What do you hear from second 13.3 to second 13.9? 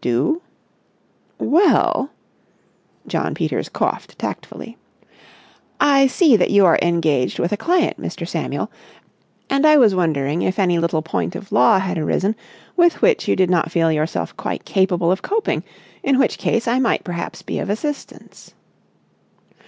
did not feel